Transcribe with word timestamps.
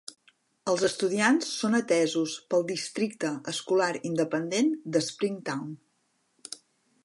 Els 0.71 0.85
estudiants 0.87 1.51
són 1.57 1.79
atesos 1.79 2.33
pel 2.53 2.65
Districte 2.71 3.33
Escolar 3.53 3.93
Independent 4.13 4.73
de 4.97 5.07
Springtown. 5.13 5.73